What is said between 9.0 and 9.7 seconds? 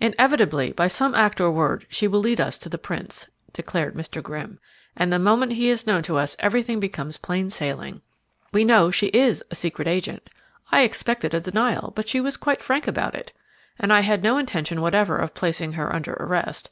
is a